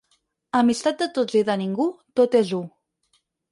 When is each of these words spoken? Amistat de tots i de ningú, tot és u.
Amistat 0.59 0.97
de 1.03 1.07
tots 1.19 1.37
i 1.41 1.45
de 1.51 1.57
ningú, 1.63 1.87
tot 2.23 2.41
és 2.43 2.57
u. 2.63 2.65